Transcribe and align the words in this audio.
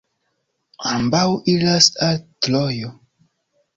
Ambaŭ 0.93 1.21
iras 1.55 1.91
al 2.07 2.19
Trojo. 2.47 2.91